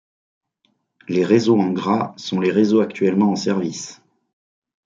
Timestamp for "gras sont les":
1.73-2.49